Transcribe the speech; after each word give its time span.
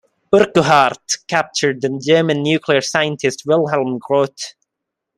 Urquhart 0.33 1.13
captured 1.27 1.79
the 1.81 2.01
German 2.03 2.41
nuclear 2.41 2.81
scientist 2.81 3.43
Wilhelm 3.45 3.99
Groth. 3.99 4.55